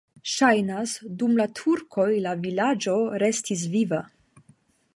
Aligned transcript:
Ŝajnas, 0.35 0.93
dum 1.19 1.35
la 1.41 1.45
turkoj 1.59 2.07
la 2.25 2.33
vilaĝo 2.45 2.95
restis 3.25 3.67
viva. 3.75 4.01